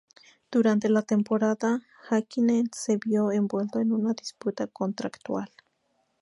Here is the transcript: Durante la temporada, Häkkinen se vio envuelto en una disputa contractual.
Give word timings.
Durante 0.51 0.89
la 0.89 1.03
temporada, 1.03 1.79
Häkkinen 2.09 2.71
se 2.75 2.97
vio 3.05 3.29
envuelto 3.31 3.77
en 3.79 3.91
una 3.91 4.13
disputa 4.13 4.65
contractual. 4.65 5.51